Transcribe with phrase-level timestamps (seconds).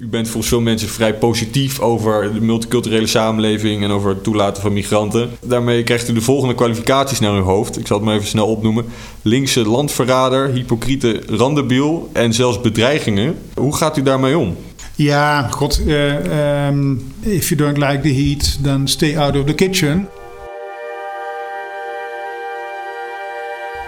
[0.00, 4.62] U bent volgens veel mensen vrij positief over de multiculturele samenleving en over het toelaten
[4.62, 5.30] van migranten.
[5.44, 7.78] Daarmee krijgt u de volgende kwalificaties naar uw hoofd.
[7.78, 8.84] Ik zal het maar even snel opnoemen.
[9.22, 13.38] Linkse landverrader, hypocriete randebiel en zelfs bedreigingen.
[13.54, 14.56] Hoe gaat u daarmee om?
[14.94, 19.54] Ja, god, uh, um, if you don't like the heat, then stay out of the
[19.54, 20.08] kitchen.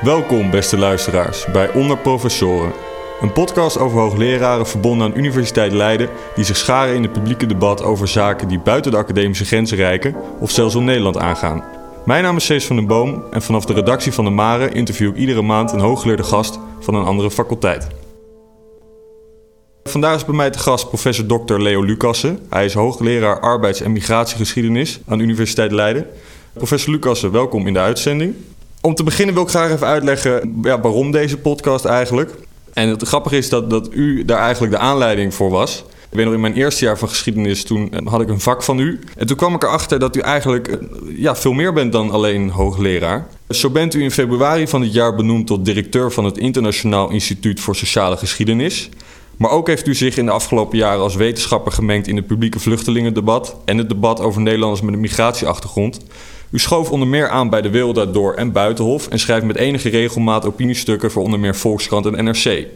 [0.01, 2.89] Welkom, beste luisteraars, bij Onder Professoren.
[3.21, 7.82] Een podcast over hoogleraren verbonden aan Universiteit Leiden die zich scharen in het publieke debat
[7.82, 11.64] over zaken die buiten de academische grenzen reiken of zelfs om Nederland aangaan.
[12.04, 15.09] Mijn naam is Cees van den Boom en vanaf de redactie van de Mare interview
[15.09, 17.86] ik iedere maand een hooggeleerde gast van een andere faculteit.
[19.82, 21.54] Vandaag is bij mij te gast professor Dr.
[21.54, 22.39] Leo Lucassen.
[22.50, 26.07] Hij is hoogleraar arbeids- en migratiegeschiedenis aan Universiteit Leiden.
[26.53, 28.34] Professor Lucassen, welkom in de uitzending.
[28.81, 32.48] Om te beginnen wil ik graag even uitleggen ja, waarom deze podcast eigenlijk.
[32.73, 35.84] En het grappige is dat, dat u daar eigenlijk de aanleiding voor was.
[36.11, 38.62] Ik weet nog in mijn eerste jaar van geschiedenis, toen eh, had ik een vak
[38.62, 38.98] van u.
[39.17, 40.79] En toen kwam ik erachter dat u eigenlijk eh,
[41.17, 43.27] ja, veel meer bent dan alleen hoogleraar.
[43.49, 47.61] Zo bent u in februari van dit jaar benoemd tot directeur van het Internationaal Instituut
[47.61, 48.89] voor Sociale Geschiedenis.
[49.37, 52.59] Maar ook heeft u zich in de afgelopen jaren als wetenschapper gemengd in het publieke
[52.59, 56.01] vluchtelingendebat en het debat over Nederlanders met een migratieachtergrond.
[56.51, 59.89] U schoof onder meer aan bij de Wereld Door en Buitenhof en schrijft met enige
[59.89, 62.67] regelmaat opiniestukken voor onder meer Volkskrant en NRC.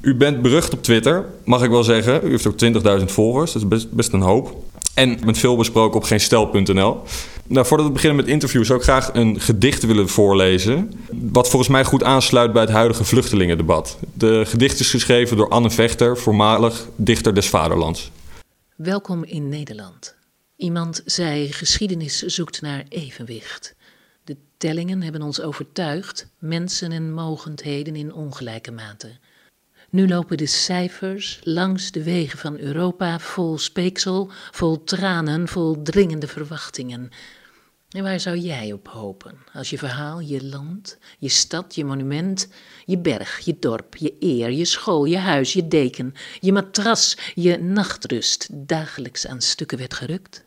[0.00, 2.20] U bent berucht op Twitter, mag ik wel zeggen.
[2.24, 4.56] U heeft ook 20.000 volgers, dat is best, best een hoop.
[4.94, 7.00] En bent veel besproken op geenstel.nl.
[7.46, 10.92] Nou, voordat we beginnen met interviews zou ik graag een gedicht willen voorlezen.
[11.32, 13.98] Wat volgens mij goed aansluit bij het huidige vluchtelingendebat.
[14.14, 18.10] De gedicht is geschreven door Anne Vechter, voormalig dichter des Vaderlands.
[18.76, 20.14] Welkom in Nederland.
[20.62, 23.74] Iemand zei: geschiedenis zoekt naar evenwicht.
[24.24, 29.16] De tellingen hebben ons overtuigd, mensen en mogendheden in ongelijke mate.
[29.90, 36.26] Nu lopen de cijfers langs de wegen van Europa vol speeksel, vol tranen, vol dringende
[36.26, 37.10] verwachtingen.
[37.90, 42.48] En waar zou jij op hopen als je verhaal, je land, je stad, je monument,
[42.84, 47.58] je berg, je dorp, je eer, je school, je huis, je deken, je matras, je
[47.58, 50.44] nachtrust dagelijks aan stukken werd gerukt?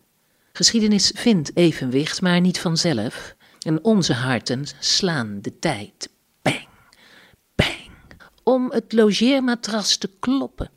[0.55, 3.35] Geschiedenis vindt evenwicht, maar niet vanzelf.
[3.61, 6.09] En onze harten slaan de tijd.
[6.41, 6.67] Bang,
[7.55, 7.77] bang.
[8.43, 10.69] Om het logeermatras te kloppen.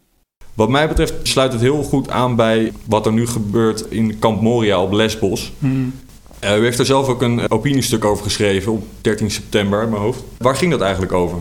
[0.55, 4.41] Wat mij betreft sluit het heel goed aan bij wat er nu gebeurt in Kamp
[4.41, 5.53] Moria op Lesbos.
[5.59, 5.95] Hmm.
[6.45, 10.03] Uh, u heeft er zelf ook een opiniestuk over geschreven op 13 september in mijn
[10.03, 10.23] hoofd.
[10.39, 11.39] Waar ging dat eigenlijk over?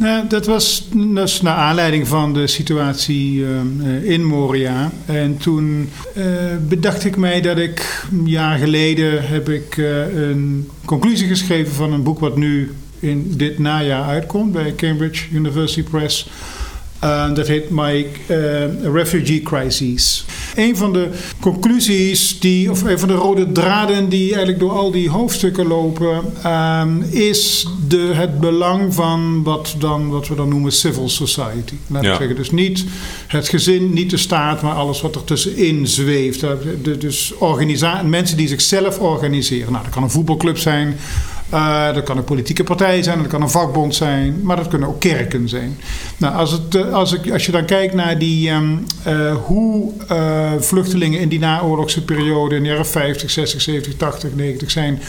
[0.00, 4.90] Nou, dat was dus naar aanleiding van de situatie uh, in Moria.
[5.06, 6.24] En toen uh,
[6.68, 11.92] bedacht ik mij dat ik een jaar geleden heb ik uh, een conclusie geschreven van
[11.92, 16.28] een boek wat nu in dit najaar uitkomt bij Cambridge University Press.
[17.34, 18.06] Dat heet My
[18.82, 20.24] Refugee Crises.
[20.54, 21.08] Een van de
[21.40, 26.24] conclusies die, of een van de rode draden die eigenlijk door al die hoofdstukken lopen,
[26.46, 31.74] um, is de, het belang van wat, dan, wat we dan noemen civil society.
[31.86, 32.36] Laat ik zeggen.
[32.36, 32.84] Dus niet
[33.26, 36.44] het gezin, niet de staat, maar alles wat er tussenin zweeft.
[37.00, 37.34] dus
[38.04, 39.72] mensen die zichzelf organiseren.
[39.72, 40.96] Nou, dat kan een voetbalclub zijn.
[41.54, 44.88] Uh, dat kan een politieke partij zijn, dat kan een vakbond zijn, maar dat kunnen
[44.88, 45.78] ook kerken zijn.
[46.16, 49.92] Nou, als, het, eh, als, ik, als je dan kijkt naar die, um, uh, hoe
[50.58, 55.00] vluchtelingen in die naoorlogse periode in de jaren 50, 60, 70, 80, 90 zijn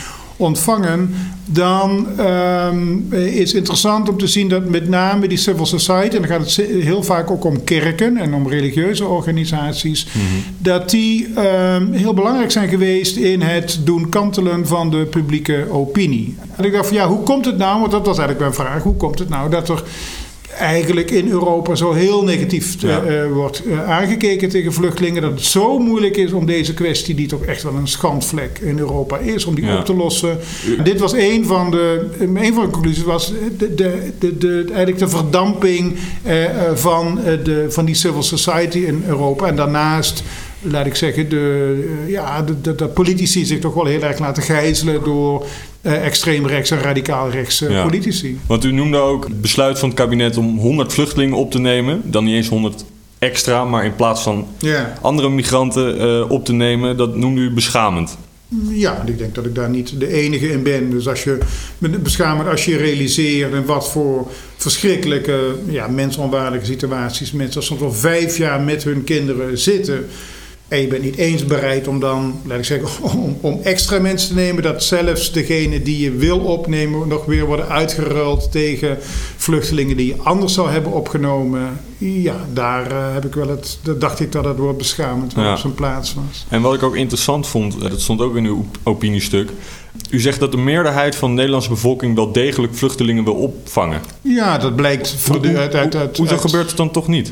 [0.41, 1.13] ontvangen,
[1.45, 6.31] dan um, is interessant om te zien dat met name die civil society, en dan
[6.31, 10.43] gaat het heel vaak ook om kerken en om religieuze organisaties, mm -hmm.
[10.57, 16.35] dat die um, heel belangrijk zijn geweest in het doen kantelen van de publieke opinie.
[16.55, 18.83] En ik dacht van ja, hoe komt het nou, want dat was eigenlijk mijn vraag,
[18.83, 19.83] hoe komt het nou dat er
[20.57, 22.93] eigenlijk in Europa zo heel negatief uh,
[23.33, 25.21] wordt uh, aangekeken tegen vluchtelingen.
[25.21, 28.79] Dat het zo moeilijk is om deze kwestie, die toch echt wel een schandvlek in
[28.79, 30.37] Europa is, om die op te lossen.
[30.83, 34.97] Dit was een van de, een van de conclusies, was de, de, de, de eigenlijk
[34.97, 35.95] de verdamping
[36.73, 39.47] van, de, van die civil society in Europa.
[39.47, 40.23] En daarnaast
[40.61, 45.45] laat ik zeggen, de, ja, de, politici zich toch wel heel erg laten gijzelen door
[45.81, 48.39] uh, extreem rechts en radicaal rechts uh, politici.
[48.47, 52.01] Want u noemde ook het besluit van het kabinet om 100 vluchtelingen op te nemen.
[52.03, 52.85] Dan niet eens 100
[53.19, 54.93] extra, maar in plaats van ja.
[55.01, 56.97] andere migranten uh, op te nemen.
[56.97, 58.17] Dat noemde u beschamend.
[58.69, 60.89] Ja, ik denk dat ik daar niet de enige in ben.
[60.89, 61.37] Dus als je
[61.77, 68.37] beschamend als je realiseert en wat voor verschrikkelijke, ja, mensonwaardige situaties mensen soms al vijf
[68.37, 70.05] jaar met hun kinderen zitten
[70.71, 74.29] En je bent niet eens bereid om dan, laat ik zeggen, om, om, extra mensen
[74.29, 74.63] te nemen.
[74.63, 78.97] Dat zelfs degene die je wil opnemen nog weer worden uitgeruild tegen
[79.37, 81.79] vluchtelingen die je anders zou hebben opgenomen.
[81.97, 85.51] Ja, daar uh, heb ik wel het, dacht ik dat het woord beschamend ja.
[85.51, 86.45] op zijn plaats was.
[86.49, 89.51] En wat ik ook interessant vond, eh, dat stond ook in uw opiniestuk.
[90.09, 94.01] U zegt dat de meerderheid van de Nederlandse bevolking wel degelijk vluchtelingen wil opvangen.
[94.21, 97.31] Ja, dat blijkt hoe, uit, uit, uit, Hoezo gebeurt het dan toch niet?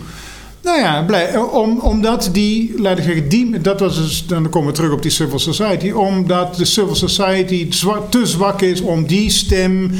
[0.63, 4.69] Nou ja, blij, om, omdat die, laat ik zeggen, die, dat was dus, dan komen
[4.69, 7.69] we terug op die civil society, omdat de civil society
[8.09, 9.91] te zwak is om die stem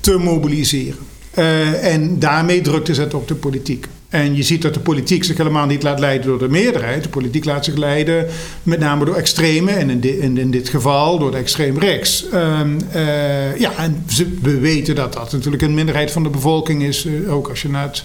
[0.00, 0.98] te mobiliseren.
[1.38, 3.86] Uh, en daarmee druk te zetten op de politiek.
[4.14, 7.02] En je ziet dat de politiek zich helemaal niet laat leiden door de meerderheid.
[7.02, 8.26] De politiek laat zich leiden
[8.62, 12.24] met name door extreme en in, in, dit geval door de extreem rechts.
[12.34, 14.04] Um, uh, ja, en
[14.42, 17.68] we weten dat dat natuurlijk een minderheid van de bevolking is, uh, ook als je
[17.68, 18.04] naar het,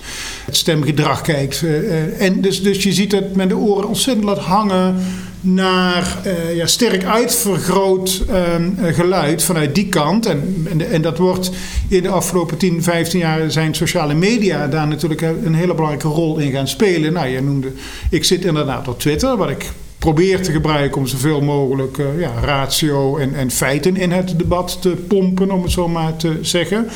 [0.50, 1.62] stemgedrag kijkt.
[1.62, 4.96] Uh, en dus, dus je ziet dat men de oren ontzettend laat hangen
[5.42, 8.24] naar uh, ja, sterk uitvergroot
[8.56, 10.26] um, geluid vanuit die kant.
[10.26, 11.52] En, en, dat wordt
[11.88, 16.38] in de afgelopen 10, 15 jaar zijn sociale media daar natuurlijk een hele belangrijke rol
[16.38, 17.14] in gaan spelen.
[17.14, 17.72] Nou, je noemde,
[18.10, 23.18] ik zit inderdaad op Twitter, wat ik probeer te gebruiken om zoveel mogelijk ja, ratio
[23.18, 26.88] en, en feiten in het debat te pompen, om het zo maar te zeggen.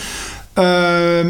[0.59, 0.63] Uh,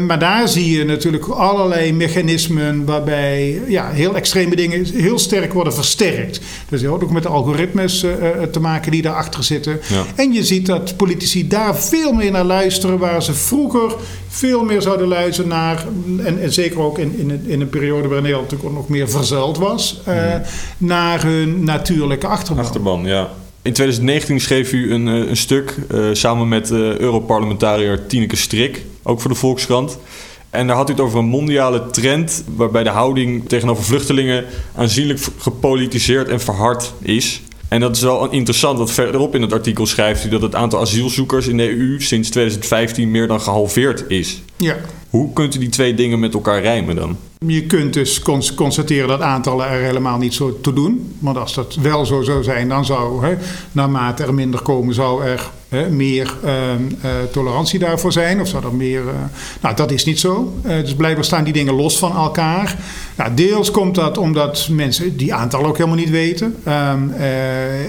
[0.06, 5.74] maar daar zie je natuurlijk allerlei mechanismen waarbij ja, heel extreme dingen heel sterk worden
[5.74, 6.40] versterkt.
[6.68, 8.12] Dus je hoort ook met de algoritmes uh,
[8.50, 9.80] te maken die daarachter zitten.
[9.88, 10.04] Ja.
[10.14, 13.94] En je ziet dat politici daar veel meer naar luisteren, waar ze vroeger
[14.28, 15.84] veel meer zouden luisteren naar,
[16.24, 19.10] en, en zeker ook in, in, in, een periode waarin Nederland natuurlijk ook nog meer
[19.10, 20.42] verzuild was, ja.
[20.78, 22.64] naar hun natuurlijke achterban.
[22.64, 23.30] Achterban, ja.
[23.64, 29.20] In 2019 schreef u een, een stuk uh, samen met uh, Europarlementariër Tineke Strik, ook
[29.20, 29.98] voor de Volkskrant.
[30.50, 34.44] En daar had u het over een mondiale trend waarbij de houding tegenover vluchtelingen
[34.74, 37.42] aanzienlijk gepolitiseerd en verhard is.
[37.68, 40.80] En dat is wel interessant, want verderop in het artikel schrijft u dat het aantal
[40.80, 44.42] asielzoekers in de EU sinds 2015 meer dan gehalveerd is.
[44.56, 44.76] Ja.
[45.14, 47.16] Hoe kunt u die twee dingen met elkaar rijmen dan?
[47.46, 48.22] Je kunt dus
[48.54, 51.14] constateren dat aantallen er helemaal niet zo te doen.
[51.18, 53.36] Want als dat wel zo zou zijn, dan zou, hè,
[53.72, 58.40] naarmate er minder komen, zou er hè, meer uh, uh, tolerantie daarvoor zijn.
[58.40, 59.00] Of zou er meer.
[59.00, 59.10] Uh,
[59.60, 60.54] nou, dat is niet zo.
[60.66, 62.78] Uh, dus blijkbaar staan die dingen los van elkaar.
[63.16, 66.56] Nou, deels komt dat omdat mensen die aantallen ook helemaal niet weten.
[66.68, 67.12] Um,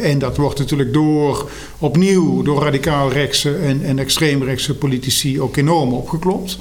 [0.01, 1.49] en dat wordt natuurlijk door,
[1.79, 6.57] opnieuw, door radicaal rechtse en, en extreemrechtse politici ook enorm opgeklopt.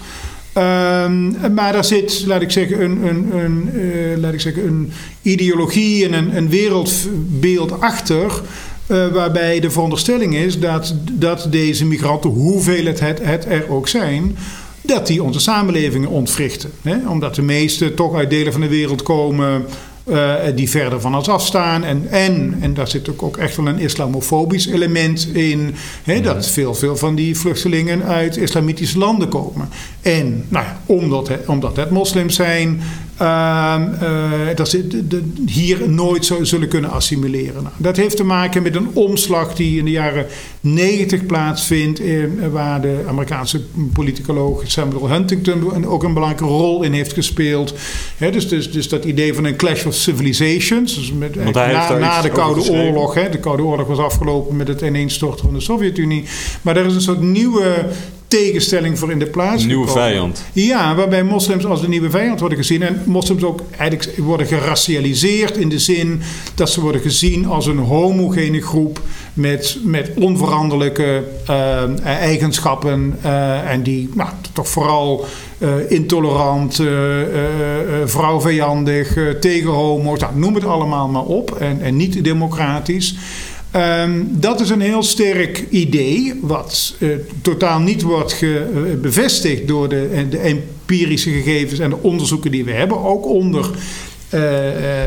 [0.56, 4.92] Um, maar daar zit, laat ik zeggen, een, een, een, uh, laat ik zeggen, een
[5.22, 8.40] ideologie en een, een wereldbeeld achter.
[8.86, 13.88] Uh, waarbij de veronderstelling is dat, dat deze migranten, hoeveel het, het, het er ook
[13.88, 14.36] zijn,
[14.80, 16.70] dat die onze samenlevingen ontwrichten.
[16.82, 17.08] Hè?
[17.08, 19.64] Omdat de meesten toch uit delen van de wereld komen
[20.04, 21.84] uh, die verder van ons afstaan.
[21.84, 25.74] En, en, en daar zit ook, ook echt wel een islamofobisch element in.
[26.02, 29.68] Hè, dat veel, veel van die vluchtelingen uit islamitische landen komen.
[30.02, 32.80] En nou ja, omdat, omdat het moslims zijn,
[33.20, 37.62] uh, uh, dat ze de, de, hier nooit zo zullen kunnen assimileren.
[37.62, 40.26] Nou, dat heeft te maken met een omslag die in de jaren
[40.60, 42.16] 90 plaatsvindt, eh,
[42.52, 43.60] waar de Amerikaanse
[43.92, 47.74] politicoloog Samuel Huntington ook een belangrijke rol in heeft gespeeld.
[48.16, 50.94] He, dus, dus, dus dat idee van een clash of civilizations.
[50.94, 53.14] Dus met, na, na de Koude Oorlog.
[53.14, 56.24] He, de Koude Oorlog was afgelopen met het ineenstorten van de Sovjet-Unie.
[56.62, 57.86] Maar er is een soort nieuwe
[58.36, 59.62] tegenstelling voor in de plaats.
[59.62, 60.44] Een nieuwe vijand.
[60.52, 62.82] Ja, waarbij moslims als de nieuwe vijand worden gezien.
[62.82, 66.20] En moslims ook eigenlijk worden geracialiseerd in de zin
[66.54, 69.00] dat ze worden gezien als een homogene groep
[69.34, 73.18] met, met onveranderlijke uh, eigenschappen.
[73.24, 75.26] Uh, en die nou, toch vooral
[75.58, 76.80] uh, intolerant,
[78.04, 81.50] vrouwvijandig, tegen homo's, nou, noem het allemaal maar op.
[81.50, 83.16] En, en niet democratisch.
[83.76, 89.68] Um, dat is een heel sterk idee, wat uh, totaal niet wordt ge, uh, bevestigd
[89.68, 93.04] door de, de, empirische gegevens en de onderzoeken die we hebben.
[93.04, 93.70] Ook onder
[94.34, 94.40] uh,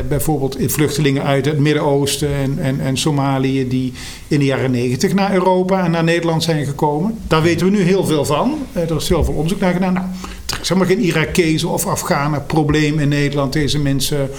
[0.08, 3.92] bijvoorbeeld vluchtelingen uit het Midden-Oosten en, en, en, Somalië, die
[4.28, 7.18] in de jaren negentig naar Europa en naar Nederland zijn gekomen.
[7.26, 8.58] Daar weten we nu heel veel van.
[8.72, 9.92] er is heel veel onderzoek naar gedaan.
[9.92, 10.06] Nou,
[10.46, 13.52] er is geen Irakezen of Afghanen probleem in Nederland.
[13.52, 14.30] Deze mensen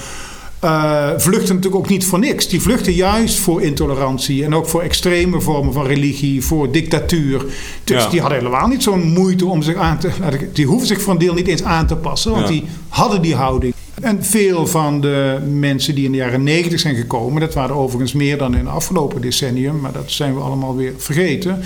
[0.64, 2.48] uh, vluchten natuurlijk ook niet voor niks.
[2.48, 7.46] Die vluchten juist voor intolerantie en ook voor extreme vormen van religie, voor dictatuur.
[7.84, 8.10] Dus ja.
[8.10, 10.10] die hadden helemaal niet zo'n moeite om zich aan te.
[10.54, 12.52] Die hoeven zich voor een deel niet eens aan te passen, want ja.
[12.52, 13.74] die hadden die houding.
[14.02, 18.14] En veel van de mensen die in de jaren negentig zijn gekomen, dat waren overigens
[18.14, 21.62] meer dan in het afgelopen decennium, maar dat zijn we allemaal weer vergeten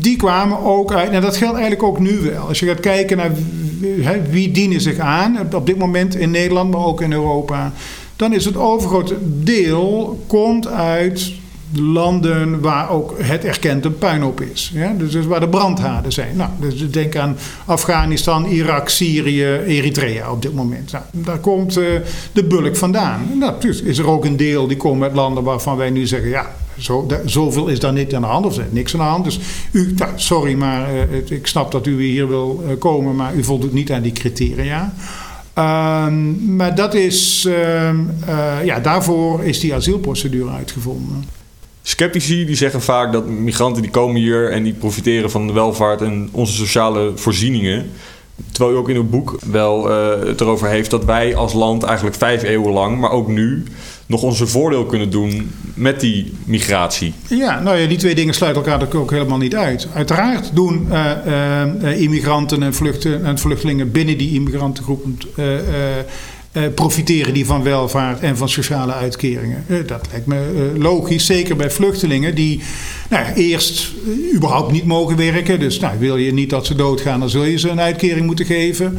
[0.00, 1.10] die kwamen ook uit.
[1.10, 2.46] En dat geldt eigenlijk ook nu wel.
[2.48, 3.32] Als je gaat kijken naar
[4.30, 7.72] wie dienen zich aan op dit moment in Nederland, maar ook in Europa
[8.18, 11.32] dan is het overgrote deel komt uit
[11.72, 14.70] landen waar ook het erkend een puinhoop is.
[14.74, 14.94] Ja?
[14.98, 16.36] Dus, waar de brandhaarden zijn.
[16.36, 20.92] Nou, dus denk aan Afghanistan, Irak, Syrië, Eritrea op dit moment.
[20.92, 21.84] Nou, daar komt uh,
[22.32, 23.20] de bulk vandaan.
[23.38, 26.28] Nou, is er ook een deel die komen uit landen waarvan wij nu zeggen...
[26.28, 26.46] ja,
[26.78, 29.24] zo, zoveel is daar niet aan de hand of is niks aan de hand.
[29.24, 33.16] Dus u, sorry, maar uh, ik snap dat u hier wil uh, komen...
[33.16, 34.92] maar u voldoet niet aan die criteria.
[35.58, 37.90] Um, maar dat is, uh,
[38.64, 41.24] ja, daarvoor is die asielprocedure uitgevonden.
[41.82, 46.00] Sceptici die zeggen vaak dat migranten die komen hier en die profiteren van de welvaart
[46.00, 47.90] en onze sociale voorzieningen.
[48.52, 51.82] Terwijl u ook in uw boek wel uh, het erover heeft dat wij als land
[51.82, 53.64] eigenlijk vijf eeuwen lang, maar ook nu,
[54.08, 57.12] nog onze voordeel kunnen doen met die migratie.
[57.28, 59.88] Ja, nou ja, die twee dingen sluiten elkaar ook helemaal niet uit.
[59.94, 61.10] Uiteraard doen uh,
[61.82, 65.44] uh, immigranten en, vluchten, en vluchtelingen binnen die immigrantengroepen uh,
[66.74, 69.64] profiteren die van welvaart en van sociale uitkeringen.
[69.86, 72.60] Dat lijkt me logisch, zeker bij vluchtelingen die
[73.10, 73.92] nou eerst
[74.34, 75.60] überhaupt niet mogen werken.
[75.60, 78.46] Dus nou, wil je niet dat ze doodgaan, dan zul je ze een uitkering moeten
[78.46, 78.98] geven.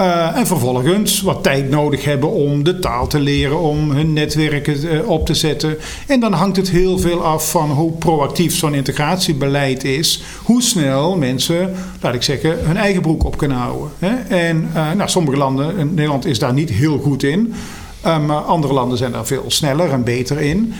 [0.00, 4.84] Uh, en vervolgens wat tijd nodig hebben om de taal te leren, om hun netwerken
[4.84, 5.76] uh, op te zetten.
[6.06, 10.22] En dan hangt het heel veel af van hoe proactief zo'n integratiebeleid is.
[10.42, 13.90] Hoe snel mensen, laat ik zeggen, hun eigen broek op kunnen houden.
[13.98, 14.14] Hè?
[14.28, 17.54] En uh, nou, sommige landen, Nederland is daar niet heel goed in.
[18.02, 20.74] Maar andere landen zijn daar veel sneller en beter in.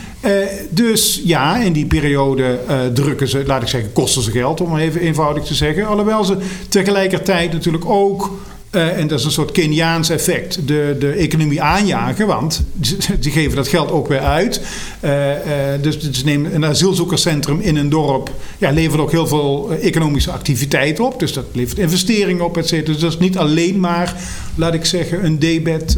[0.71, 2.59] dus ja, in die periode
[2.95, 5.87] drukken ze, laat ik zeggen, kosten ze geld, om even eenvoudig te zeggen.
[5.87, 6.37] Alhoewel ze
[6.69, 8.31] tegelijkertijd natuurlijk ook
[8.73, 10.59] uh, en dat is een soort Keniaans effect.
[10.69, 12.63] De, de economie aanjagen, want
[13.21, 14.61] die geven dat geld ook weer uit.
[15.05, 15.37] Uh, uh,
[15.81, 18.31] dus, dus neem een asielzoekerscentrum in een dorp.
[18.59, 21.19] Ja, levert ook heel veel economische activiteit op.
[21.21, 22.93] Dus dat levert investeringen op, et cetera.
[22.93, 24.17] Dus dat is niet alleen maar,
[24.55, 25.97] laat ik zeggen, een debet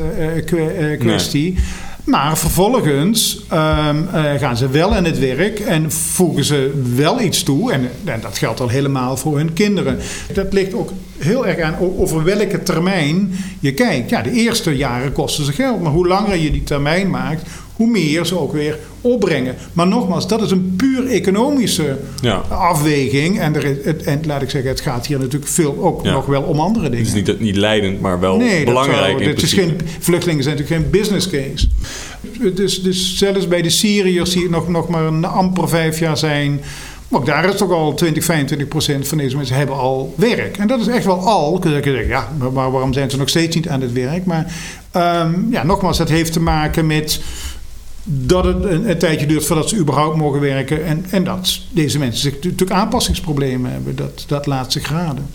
[0.99, 1.53] kwestie.
[1.53, 1.63] Nee.
[2.05, 7.43] Maar vervolgens um, uh, gaan ze wel aan het werk en voegen ze wel iets
[7.43, 7.73] toe.
[7.73, 9.99] En, en, dat geldt al helemaal voor hun kinderen.
[10.33, 14.11] Dat ligt ook heel erg aan over welke termijn je kijkt.
[14.11, 15.83] Ja, de eerste jaren kosten ze geld.
[15.83, 17.43] Maar hoe langer je die termijn maakt,
[17.77, 19.55] hoe meer ze ook weer opbrengen.
[19.73, 22.35] Maar nogmaals, dat is een puur economische ja.
[22.49, 23.41] afweging.
[23.41, 26.13] En, er is, het, en laat ik zeggen, het gaat hier natuurlijk veel ook ja.
[26.13, 27.07] nog wel om andere dingen.
[27.07, 29.19] Het is niet, niet leidend, maar wel nee, belangrijk.
[29.19, 31.69] Nee, het is geen, vluchtelingen zijn natuurlijk geen business case.
[32.55, 36.61] Dus, dus zelfs bij de Syriërs, die nog, nog maar een amper vijf jaar zijn.
[37.15, 40.57] Ook daar is toch al 20, 25 procent van deze mensen hebben al werk.
[40.57, 41.59] En dat is echt wel al.
[41.59, 44.25] Kun je zeggen, ja, maar waarom zijn ze nog steeds niet aan het werk?
[44.25, 44.53] Maar
[44.97, 47.21] um, ja, nogmaals, dat heeft te maken met
[48.05, 50.85] dat het een, een, tijdje duurt voordat ze überhaupt mogen werken.
[50.85, 53.97] En, en dat deze mensen zich natuurlijk aanpassingsproblemen hebben.
[53.97, 55.27] Dat, dat laat zich raden.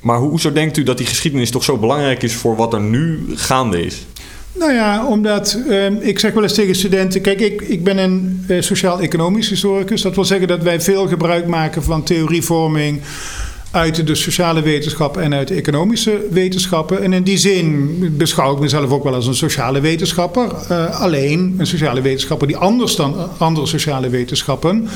[0.00, 3.24] Maar hoezo denkt u dat die geschiedenis toch zo belangrijk is voor wat er nu
[3.34, 4.06] gaande is?
[4.52, 8.44] Nou ja, omdat uh, ik zeg wel eens tegen studenten: kijk, ik, ik ben een
[8.48, 10.02] uh, sociaal-economisch historicus.
[10.02, 13.00] Dat wil zeggen dat wij veel gebruik maken van theorievorming
[13.76, 17.02] uit de sociale wetenschappen en uit de economische wetenschappen.
[17.02, 20.52] En in die zin beschouw ik mezelf ook wel als een sociale wetenschapper.
[20.70, 24.88] Uh, alleen een sociale wetenschapper die anders dan andere sociale wetenschappen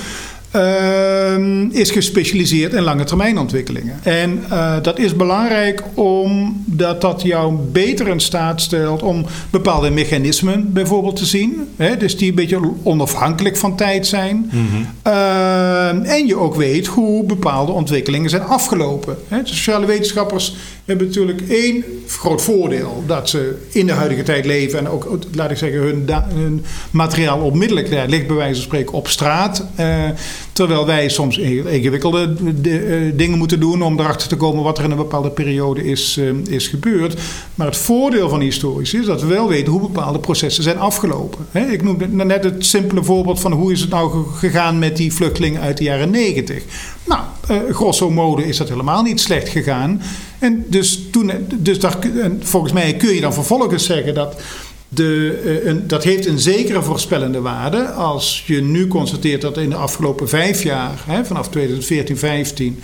[0.56, 3.98] uh, is gespecialiseerd in lange termijn ontwikkelingen.
[4.02, 10.72] En uh, dat is belangrijk omdat dat jou beter in staat stelt om bepaalde mechanismen
[10.72, 11.68] bijvoorbeeld te zien.
[11.76, 14.50] Hè, dus die een beetje onafhankelijk van tijd zijn.
[14.52, 14.86] Mm-hmm.
[15.06, 19.16] Uh, en je ook weet hoe bepaalde ontwikkelingen zijn afgelopen.
[19.28, 19.42] Hè.
[19.42, 20.56] De sociale wetenschappers
[20.90, 23.04] hebben natuurlijk één groot voordeel.
[23.06, 27.40] Dat ze in de huidige tijd leven en ook, laat ik zeggen, hun, hun materiaal
[27.40, 29.64] onmiddellijk ligt bij wijze van spreken op straat.
[30.60, 34.84] Terwijl wij soms ingewikkelde de, uh, dingen moeten doen om erachter te komen wat er
[34.84, 37.20] in een bepaalde periode is, uh, is gebeurd.
[37.54, 41.46] Maar het voordeel van historici is dat we wel weten hoe bepaalde processen zijn afgelopen.
[41.70, 45.60] Ik noemde net het simpele voorbeeld van hoe is het nou gegaan met die vluchtelingen
[45.60, 46.62] uit de jaren negentig.
[47.04, 47.20] Nou,
[47.72, 50.02] grosso modo is dat helemaal niet slecht gegaan.
[50.38, 51.98] En dus toen, dus daar,
[52.40, 54.42] volgens mij kun je dan vervolgens zeggen dat.
[54.92, 57.88] De, een, dat heeft een zekere voorspellende waarde.
[57.90, 62.80] Als je nu constateert dat in de afgelopen vijf jaar, hè, vanaf 2014, 15,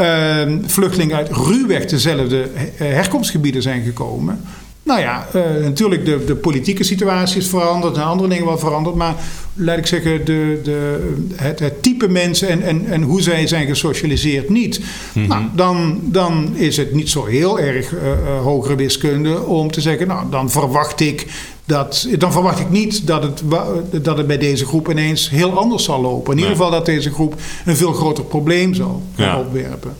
[0.00, 4.40] uh, vluchtelingen uit ruwweg dezelfde herkomstgebieden zijn gekomen.
[4.84, 8.96] Nou ja, uh, natuurlijk de, de politieke situatie is veranderd en andere dingen wel veranderd.
[8.96, 9.14] Maar
[9.54, 13.66] laat ik zeggen, de, de, het, het type mensen en, en, en hoe zij zijn
[13.66, 14.80] gesocialiseerd niet.
[15.12, 15.28] Mm-hmm.
[15.28, 18.00] Nou, dan, dan is het niet zo heel erg uh,
[18.42, 21.26] hogere wiskunde om te zeggen, nou, dan verwacht ik
[21.64, 23.42] dat, dan verwacht ik niet dat het,
[24.04, 26.32] dat het bij deze groep ineens heel anders zal lopen.
[26.32, 29.38] In ieder geval dat deze groep een veel groter probleem zal ja.
[29.38, 29.96] opwerpen.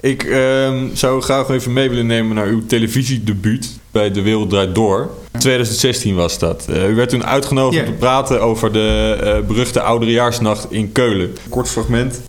[0.00, 4.74] Ik ehm, zou graag even mee willen nemen naar uw televisiedebuut bij De Wereld Draait
[4.74, 5.10] Door.
[5.38, 6.66] 2016 was dat.
[6.70, 11.36] Uh, u werd toen uitgenodigd om te praten over de eh, beruchte Oudejaarsnacht in Keulen.
[11.48, 12.28] Kort fragment.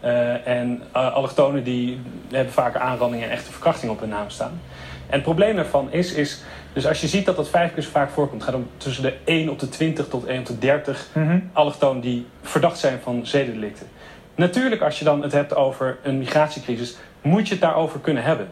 [0.00, 1.98] Eh, en uh, allochtonen die
[2.30, 4.60] hebben vaker aanrandingen en echte verkrachting op hun naam staan.
[5.06, 7.90] En het probleem daarvan is, is dus als je ziet dat dat vijf keer zo
[7.90, 10.58] vaak voorkomt, gaat het om tussen de 1 op de 20 tot 1 op de
[10.58, 11.08] 30
[11.52, 13.86] allochtonen die verdacht zijn van zedendelicten.
[14.34, 18.48] Natuurlijk, als je dan het hebt over een migratiecrisis, moet je het daarover kunnen hebben.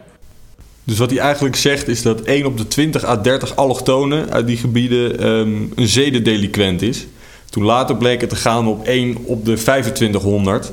[0.83, 4.47] Dus wat hij eigenlijk zegt is dat 1 op de 20 à 30 allochtonen uit
[4.47, 7.07] die gebieden ehm, een zedendelinquent is.
[7.49, 10.71] Toen later bleek het te gaan op 1 op de 2500.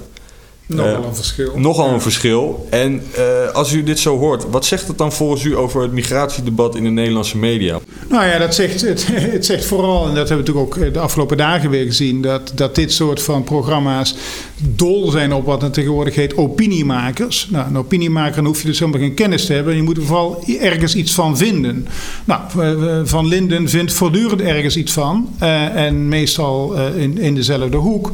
[0.68, 1.52] Nogal Eh, een verschil.
[1.58, 2.66] Nogal een verschil.
[2.70, 5.92] En eh, als u dit zo hoort, wat zegt het dan volgens u over het
[5.92, 7.78] migratiedebat in de Nederlandse media?
[8.08, 9.06] Nou ja, dat zegt, het,
[9.36, 12.52] het zegt vooral, en dat hebben we natuurlijk ook de afgelopen dagen weer gezien, dat,
[12.54, 14.14] dat dit soort van programma's
[14.56, 17.48] dol zijn op wat het tegenwoordig heet opiniemakers.
[17.50, 19.76] Nou, een opiniemaker dan hoef je dus helemaal geen kennis te hebben.
[19.76, 21.86] Je moet er vooral ergens iets van vinden.
[22.24, 25.28] Nou, eh, Van Linden vindt voortdurend ergens iets van.
[25.38, 28.12] eh, en meestal eh, in, in dezelfde hoek.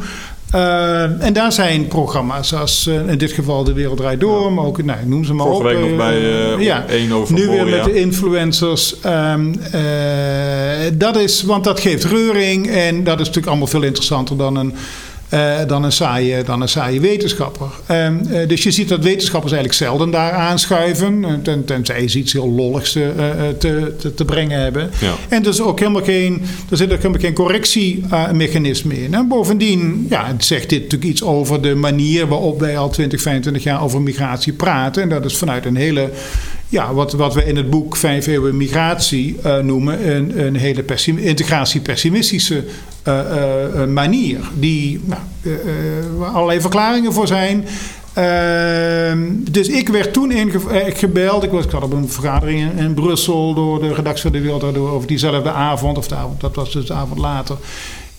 [0.55, 4.65] Uh, en daar zijn programma's als uh, in dit geval De Wereld Draait Door, maar
[4.65, 5.81] ook, nou, noem ze maar Vorige op.
[5.81, 8.97] week nog bij uh, ja, één over Nu weer met de influencers.
[9.07, 9.55] Um,
[10.93, 14.75] dat is, want dat geeft reuring en dat is natuurlijk allemaal veel interessanter dan een...
[15.35, 17.67] Uh, dan, een saaie, dan een saaie wetenschapper.
[17.91, 21.41] Um, uh, dus je ziet dat wetenschappers eigenlijk zelden daar aanschuiven.
[21.43, 24.91] Ten, tenzij ze iets heel lolligs te, te, te, te, brengen hebben.
[25.01, 25.15] Ja.
[25.29, 29.15] En er, is ook helemaal geen, er zit ook helemaal geen correctiemechanisme in.
[29.15, 33.21] En bovendien ja, het zegt dit natuurlijk iets over de manier waarop wij al 20,
[33.21, 35.03] 25 jaar over migratie praten.
[35.03, 36.11] En dat is vanuit een hele
[36.69, 40.83] ja, wat, wat we in het boek Vijf Eeuwen Migratie uh, noemen, een, een hele
[40.83, 42.65] pessim integratie-pessimistische
[43.89, 44.41] manier.
[44.55, 45.21] Die nou,
[46.33, 47.65] allerlei verklaringen voor zijn.
[48.15, 50.31] Ehm, dus ik werd toen
[50.95, 51.43] gebeld.
[51.43, 54.77] Ik, was, ik zat op een vergadering in, Brussel door de redactie van de Wereld
[54.79, 57.57] over diezelfde avond, of de avond, dat was dus de avond later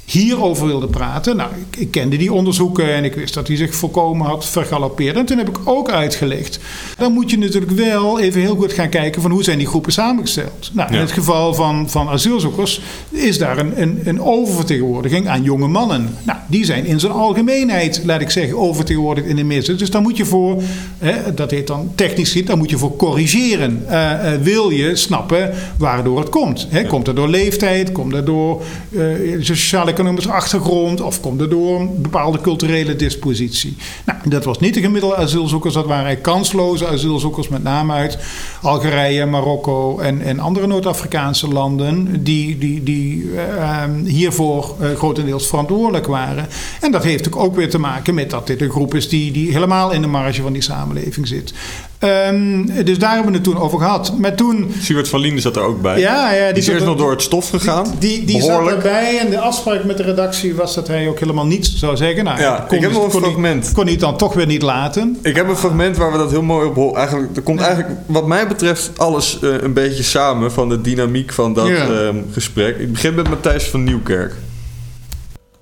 [0.05, 1.35] hierover wilde praten.
[1.35, 5.15] Nou, ik, ik, kende die onderzoeken en ik wist dat hij zich volkomen had vergalopeerd.
[5.15, 6.59] En toen heb ik ook uitgelegd.
[6.97, 9.91] Dan moet je natuurlijk wel even heel goed gaan kijken van hoe zijn die groepen
[9.91, 10.69] samengesteld.
[10.73, 11.01] Nou, in ja.
[11.01, 16.15] het geval van, van asielzoekers is daar een, een, een, oververtegenwoordiging aan jonge mannen.
[16.23, 19.75] Nou, die zijn in zijn algemeenheid, laat ik zeggen, oververtegenwoordigd in de meeste.
[19.75, 20.61] Dus daar moet je voor,
[20.97, 23.85] hè, dat heet dan technisch gezien, daar moet je voor corrigeren.
[23.89, 26.67] Uh, uh, wil je snappen waardoor het komt.
[26.69, 26.85] Hè?
[26.85, 29.03] Komt het door leeftijd, komt het door uh,
[29.39, 33.77] sociale economische achtergrond of komt het door een bepaalde culturele dispositie.
[34.05, 38.17] Nou, dat was niet de gemiddelde asielzoekers, dat waren kansloze asielzoekers, met name uit
[38.61, 46.07] Algerije, Marokko en, en andere Noord-Afrikaanse landen, die, die, die uh, hiervoor uh, grotendeels verantwoordelijk
[46.07, 46.47] waren.
[46.81, 49.51] En dat heeft ook weer te maken met dat dit een groep is die, die
[49.51, 51.53] helemaal in de marge van die samenleving zit.
[51.99, 54.13] Um, dus daar hebben we het toen over gehad.
[54.17, 54.73] Maar toen...
[55.03, 55.99] Van Linden zat er ook bij.
[55.99, 57.83] Ja, ja, die, die is eerst nog door het stof gegaan.
[57.83, 61.19] Die, die, die zat erbij en de afspraak met de redactie was dat hij ook
[61.19, 62.23] helemaal niets zou zeggen.
[62.23, 63.63] Nou, ja, kon, ik heb nog een kon fragment.
[63.63, 65.17] Hij, kon hij het dan toch weer niet laten.
[65.21, 66.95] Ik heb een fragment waar we dat heel mooi op...
[66.95, 71.33] Eigenlijk, er komt eigenlijk, wat mij betreft, alles uh, een beetje samen van de dynamiek
[71.33, 71.89] van dat ja.
[71.89, 72.77] uh, gesprek.
[72.77, 74.33] Ik begin met Matthijs van Nieuwkerk.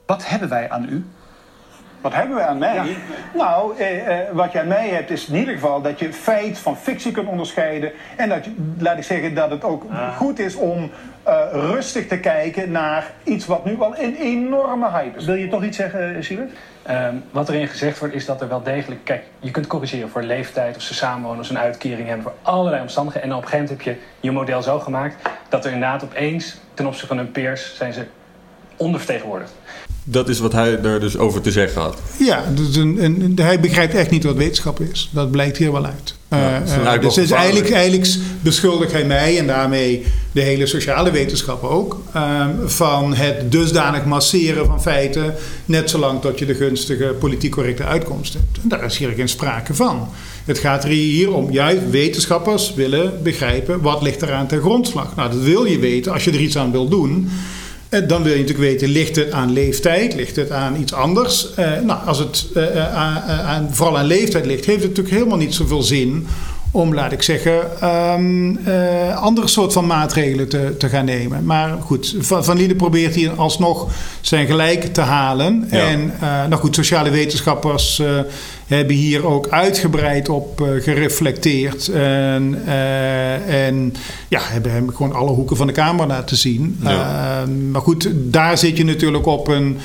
[0.06, 1.04] Wat hebben wij aan u?
[2.04, 2.76] Wat hebben wij aan mij?
[2.76, 2.84] Ja.
[3.34, 6.60] Nou, eh, eh, wat je aan mij hebt is in ieder geval dat je feit
[6.60, 7.92] van fictie kunt onderscheiden.
[8.16, 10.18] En dat, je, laat ik zeggen, dat het ook ah.
[10.18, 10.92] goed is om
[11.28, 15.26] uh, rustig te kijken naar iets wat nu al een enorme hype is.
[15.26, 16.52] Wil je toch iets zeggen, Siebert?
[16.90, 19.04] Um, wat erin gezegd wordt is dat er wel degelijk...
[19.04, 21.40] Kijk, je kunt corrigeren voor leeftijd of ze samenwonen...
[21.40, 23.30] of ze een uitkering hebben voor allerlei omstandigheden.
[23.30, 25.30] En op een gegeven moment heb je je model zo gemaakt...
[25.50, 28.06] dat er inderdaad opeens ten opzichte van hun peers zijn ze
[28.78, 29.52] ondervertegenwoordigd.
[30.04, 31.98] Dat is wat hij er dus over te zeggen had.
[32.20, 35.10] Ja, dus een, een, hij begrijpt echt niet wat wetenschap is.
[35.14, 36.16] Dat blijkt hier wel uit.
[36.30, 41.12] Ja, uh, uh, dus is eigenlijk, eigenlijk beschuldigt hij mij en daarmee de hele sociale
[41.12, 42.02] wetenschap ook...
[42.16, 45.34] Uh, van het dusdanig masseren van feiten...
[45.66, 48.60] net zolang tot je de gunstige politiek correcte uitkomst hebt.
[48.64, 50.08] En daar is hier geen sprake van.
[50.46, 53.82] Het gaat er hier om, juist wetenschappers willen begrijpen...
[53.82, 55.16] wat ligt eraan ten grondslag.
[55.16, 57.30] Nou, dat wil je weten als je er iets aan wil doen...
[58.02, 60.14] Dan wil je natuurlijk weten, ligt het aan leeftijd?
[60.14, 61.48] Ligt het aan iets anders?
[61.60, 65.38] Uh, nou, als het uh, aan, aan, vooral aan leeftijd ligt, heeft het natuurlijk helemaal
[65.38, 66.28] niet zoveel zin
[66.72, 71.46] om, laat ik zeggen, um, uh, andere soort van maatregelen te, te gaan nemen.
[71.46, 73.88] Maar goed, Van, van Lieden probeert hier alsnog
[74.22, 75.68] zijn gelijk te halen.
[75.72, 75.88] Ja.
[75.88, 78.02] En nou goed, sociale wetenschappers
[78.74, 81.88] hebben hier ook uitgebreid op uh, gereflecteerd.
[81.88, 83.94] En, uh, en
[84.28, 86.78] ja, hebben hem gewoon alle hoeken van de kamer laten zien.
[86.82, 87.42] Ja.
[87.42, 89.78] Uh, maar goed, daar zit je natuurlijk op een.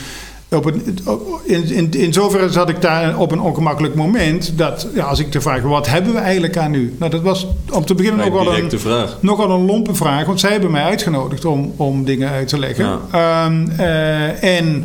[0.50, 0.98] op een,
[1.44, 4.58] in, in, in zoverre zat ik daar op een ongemakkelijk moment.
[4.58, 6.96] Dat ja, als ik te vragen, wat hebben we eigenlijk aan nu?
[6.98, 9.18] Nou, dat was om te beginnen nogal een, vraag.
[9.20, 10.26] nogal een lompe vraag.
[10.26, 13.00] Want zij hebben mij uitgenodigd om, om dingen uit te leggen.
[13.10, 14.84] Ehm, eh, en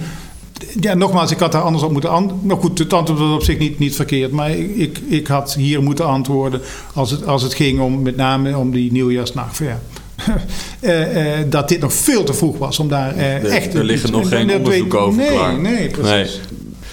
[0.80, 2.47] ja, nogmaals, ik had daar anders op moeten antwoorden.
[2.47, 4.32] Nou goed, het antwoord was op zich niet, niet verkeerd.
[4.32, 6.62] Maar ik, ik had hier moeten antwoorden
[6.93, 9.58] als het, als het ging om met name om die nieuwjaarsnacht.
[9.58, 9.80] Ja.
[10.80, 13.73] Eh, eh, dat dit nog veel te vroeg was om daar eh, Er- echt...
[13.73, 15.60] er liggen nog en- geen weet- over nee, klaar.
[15.60, 16.39] Nee, precies.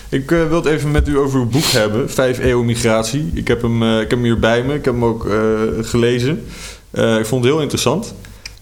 [0.09, 3.31] Ik eh, wil het even met u over uw boek hebben, Vijf eeuwen migratie.
[3.35, 5.35] Ik heb hem, ik heb hem hier bij me, ik heb hem ook eh,
[5.81, 6.45] gelezen.
[6.91, 8.15] Eh, ik vond het heel interessant.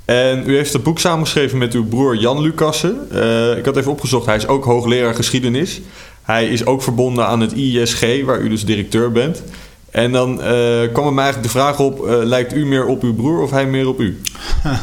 [0.09, 2.97] En u heeft het boek samengeschreven met uw broer Jan Lucassen.
[3.13, 5.81] Eh, ik had even opgezocht, hij is ook hoogleraar geschiedenis.
[6.23, 9.43] Hij is ook verbonden aan het ISG, waar u dus directeur bent.
[9.91, 13.03] En dan eh, kwam er mij eigenlijk de vraag op, eh, lijkt u meer op
[13.03, 14.21] uw broer of hij meer op u?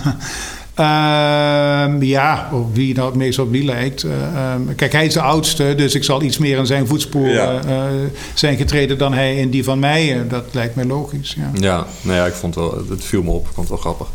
[0.75, 4.03] Ehm, ja, op wie nou het meest op wie lijkt.
[4.03, 7.33] Eh, ehm, kijk, hij is de oudste, dus ik zal iets meer in zijn voetsporen
[7.33, 7.61] Ja.
[7.65, 7.83] eh,
[8.33, 10.23] zijn getreden dan hij in die van mij.
[10.29, 11.35] Dat lijkt mij logisch.
[11.37, 11.51] Ja.
[11.53, 13.47] Ja, nou ja, ik vond wel, het viel me op.
[13.47, 14.07] Ik vond het wel grappig.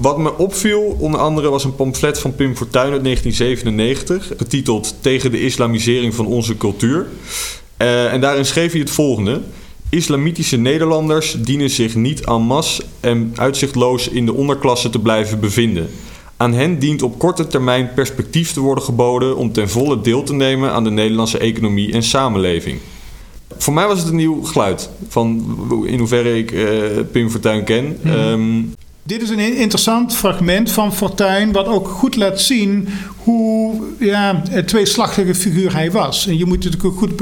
[0.00, 5.30] Wat me opviel, onder andere, was een pamflet van Pim Fortuyn uit 1997, getiteld Tegen
[5.30, 7.06] de islamisering van onze cultuur.
[7.76, 9.40] Eh, en daarin schreef hij het volgende.
[9.88, 15.88] Islamitische Nederlanders dienen zich niet en masse en uitzichtloos in de onderklasse te blijven bevinden.
[16.36, 20.34] Aan hen dient op korte termijn perspectief te worden geboden om ten volle deel te
[20.34, 22.78] nemen aan de Nederlandse economie en samenleving.
[23.56, 24.90] Voor mij was het een nieuw geluid.
[25.08, 26.66] Van in hoeverre ik eh,
[27.12, 27.98] Pim Fortuyn ken.
[28.04, 28.60] Ehm,
[29.04, 32.88] Dit is een in- interessant fragment van Fortuyn, wat ook goed laat zien
[33.24, 36.26] hoe ja, een tweeslachtige figuur hij was.
[36.26, 37.12] En je moet natuurlijk goed,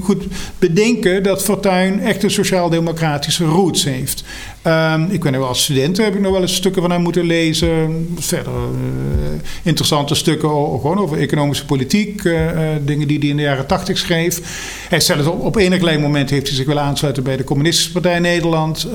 [0.00, 0.24] goed
[0.58, 4.24] bedenken dat Fortuyn echt een sociaal-democratische roots heeft.
[4.62, 7.24] Ehm, ik ben wel als student heb ik nog wel eens stukken van hem moeten
[7.24, 8.08] lezen.
[8.18, 13.42] Verder eh, interessante stukken gewoon over economische politiek, eh, eh, dingen die hij in de
[13.42, 14.40] jaren tachtig schreef.
[14.88, 17.92] Hij zelfs op, op enig klein moment heeft hij zich willen aansluiten bij de Communistische
[17.92, 18.88] Partij Nederland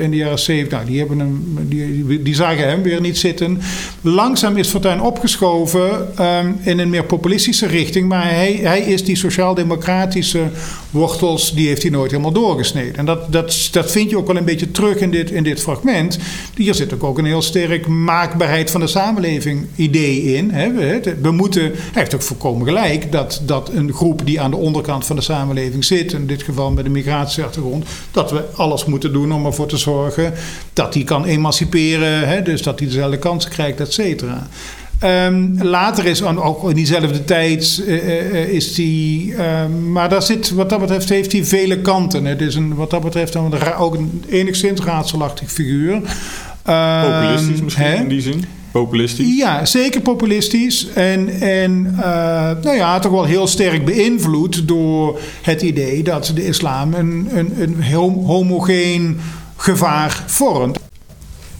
[0.00, 0.78] in de jaren 70.
[0.78, 3.60] Nou, die, hebben hem, die, die zagen hem weer niet zitten.
[4.00, 9.16] Langzaam is Fortuyn opgeschoven ehm, in een meer populistische richting, maar hij, hij is die
[9.16, 10.48] sociaal-democratische
[10.90, 12.96] wortels, die heeft hij nooit helemaal doorgesneden.
[12.96, 15.60] En dat, dat, dat vind je ook wel een beetje terug in dit, in dit
[15.60, 16.18] fragment.
[16.56, 20.50] Hier zit ook, een heel sterk maakbaarheid van de samenleving idee in.
[20.50, 20.72] Hè.
[20.72, 24.56] We, we moeten, hij heeft ook volkomen gelijk dat, dat een groep die aan de
[24.56, 29.12] onderkant van de samenleving zit, in dit geval met een migratieachtergrond, dat we alles moeten
[29.12, 30.32] doen om ervoor te zorgen
[30.72, 34.48] dat die kan emanciperen, hè, dus dat hij dezelfde kansen krijgt, et cetera.
[35.00, 39.34] Ehm, later is ook in diezelfde tijd eh, eh, is die.
[39.34, 42.24] ehm, maar daar zit, wat dat betreft heeft hij vele kanten.
[42.24, 46.00] Het is een, wat dat betreft een ook een enigszins raadselachtig figuur.
[46.64, 47.94] Ehm, populistisch misschien hè?
[47.94, 48.44] in die zin.
[48.70, 49.36] Populistisch.
[49.36, 50.86] Ja, zeker populistisch.
[50.94, 52.04] En, en eh,
[52.62, 57.52] nou ja, toch wel heel sterk beïnvloed door het idee dat de islam een, een,
[57.58, 59.20] een hom- homogeen
[59.56, 60.78] gevaar vormt.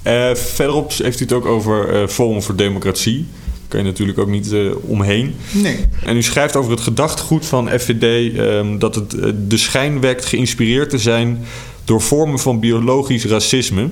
[0.02, 3.26] Eh, verderop heeft u het ook over eh Forum voor Democratie.
[3.44, 5.34] Daar kan je natuurlijk ook niet eh, omheen.
[5.52, 5.76] Nee.
[6.04, 10.24] En u schrijft over het gedachtegoed van FVD ehm, dat het eh, de schijn wekt
[10.24, 11.44] geïnspireerd te zijn
[11.84, 13.88] door vormen van biologisch racisme.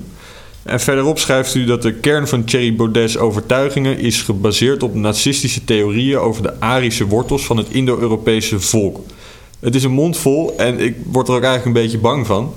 [0.63, 5.65] En verderop schrijft u dat de kern van Thierry Baudet's overtuigingen is gebaseerd op nazistische
[5.65, 9.01] theorieën over de Arische wortels van het Indo-Europese volk.
[9.61, 12.53] Het is een mond vol en ik word er ook eigenlijk een beetje bang van.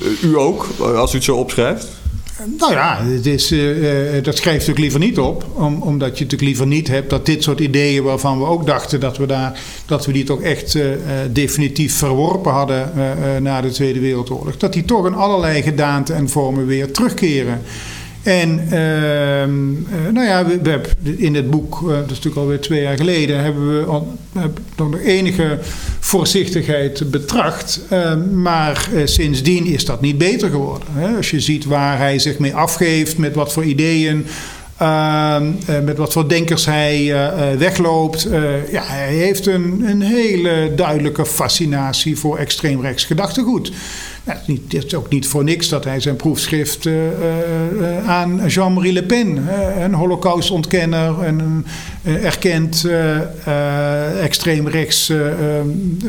[0.00, 1.88] Eh, u ook, als u het zo opschrijft?
[2.58, 5.46] Nou ja, is, eh, eh, dat schrijf je natuurlijk liever niet op.
[5.54, 9.00] Om, omdat je natuurlijk liever niet hebt dat dit soort ideeën waarvan we ook dachten
[9.00, 10.84] dat we, daar, dat we die toch echt eh,
[11.30, 12.90] definitief verworpen hadden
[13.42, 14.56] na de Tweede Wereldoorlog.
[14.56, 17.62] Dat die toch in allerlei gedaanten en vormen weer terugkeren.
[18.22, 22.60] En ehm, eh, nou ja, we, hebben in het boek, eh, dat is natuurlijk alweer
[22.60, 23.86] twee jaar geleden, hebben
[24.32, 25.58] we hebben nog enige
[26.00, 27.80] voorzichtigheid betracht.
[27.88, 30.88] Eh, maar eh, sindsdien is dat niet beter geworden.
[30.92, 31.16] Hè?
[31.16, 34.26] Als je ziet waar hij zich mee afgeeft, met wat voor ideeën.
[34.82, 38.28] Ehm, eh, met wat voor denkers hij eh, eh, wegloopt.
[38.70, 43.72] Ja, hij heeft een, een hele duidelijke fascinatie voor extreemrechts gedachtegoed.
[44.24, 46.88] Nou, het, is niet, het is ook niet voor niks dat hij zijn proefschrift
[48.06, 49.48] aan Jean-Marie Le Pen,
[49.82, 51.66] een holocaustontkenner en een
[52.22, 52.86] erkend
[54.20, 55.64] extreemrechts eh, eh,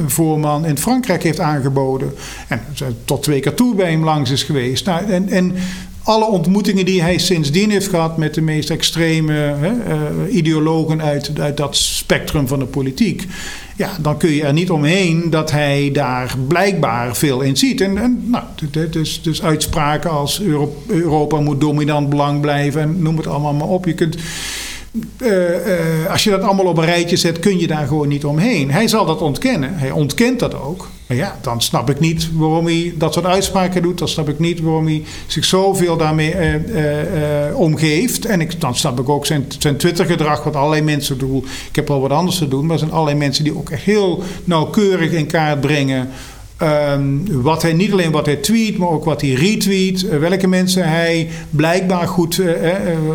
[0.05, 2.13] voorman in Frankrijk heeft aangeboden.
[2.47, 2.61] En
[3.05, 4.85] tot twee keer toe bij hem langs is geweest.
[4.85, 5.55] Nou, en, en
[6.03, 11.31] alle ontmoetingen die hij sindsdien heeft gehad met de meest extreme hè, eh, ideologen uit,
[11.39, 13.27] uit dat spectrum van de politiek.
[13.75, 17.81] Ja, dan kun je er niet omheen dat hij daar blijkbaar veel in ziet.
[17.81, 18.43] En, en nou,
[18.89, 23.67] dus, dus uitspraken als Euro- Europa moet dominant belang blijven en noem het allemaal maar
[23.67, 23.85] op.
[23.85, 24.17] Je kunt
[25.17, 28.71] uh, als je dat allemaal op een rijtje zet, kun je daar gewoon niet omheen.
[28.71, 29.69] Hij zal dat ontkennen.
[29.73, 30.89] Hij ontkent dat ook.
[31.07, 33.97] Maar ja, dan snap ik niet waarom hij dat soort uitspraken doet.
[33.97, 38.25] Dan snap ik niet waarom hij zich zoveel daarmee uh, omgeeft.
[38.25, 41.45] En ik, dan snap ik ook zijn, zijn Twitter-gedrag, wat allerlei mensen doen.
[41.69, 44.23] Ik heb wel wat anders te doen, maar er zijn allerlei mensen die ook heel
[44.43, 46.09] nauwkeurig in kaart brengen.
[46.63, 50.03] Um, wat hij, niet alleen wat hij tweet, maar ook wat hij retweet.
[50.03, 52.71] Uh, welke mensen hij blijkbaar goed, uh, uh,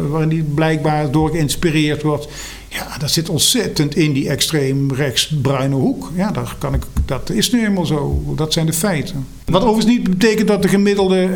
[0.08, 2.28] waarin hij blijkbaar door geïnspireerd wordt.
[2.68, 6.10] Ja, dat zit ontzettend in die extreem rechts bruine hoek.
[6.16, 8.22] Ja, daar kan ik, dat is nu helemaal zo.
[8.36, 9.26] Dat zijn de feiten.
[9.44, 11.28] Wat overigens niet betekent dat de gemiddelde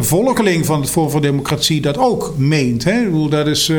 [0.00, 2.84] volkeling van het Forum voor Democratie dat ook meent.
[2.84, 3.28] Hè?
[3.28, 3.72] Dat is.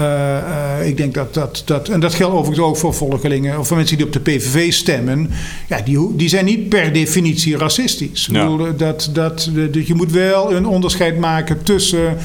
[0.00, 1.88] Uh, ik denk dat, dat, dat.
[1.88, 3.58] En dat geldt overigens ook voor volkelingen.
[3.58, 5.30] of voor mensen die op de PVV stemmen.
[5.68, 8.28] Ja, die, die zijn niet per definitie racistisch.
[8.30, 8.42] Ja.
[8.42, 12.16] Ik bedoel, dat, dat, dat, je moet wel een onderscheid maken tussen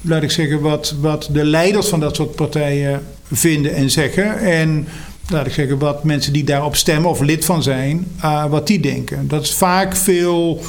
[0.00, 4.38] laat ik zeggen, wat, wat de leiders van dat soort partijen vinden en zeggen.
[4.38, 4.88] En
[5.28, 8.80] laat ik zeggen, wat mensen die daarop stemmen of lid van zijn, uh, wat die
[8.80, 9.28] denken.
[9.28, 10.60] Dat is vaak veel,